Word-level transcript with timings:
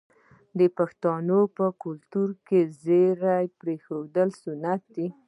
د 0.59 0.61
پښتنو 0.77 1.39
په 1.57 1.65
کلتور 1.83 2.29
کې 2.47 2.59
د 2.65 2.69
ږیرې 2.83 3.43
پریښودل 3.59 4.29
سنت 4.43 4.81
دي. 4.95 5.07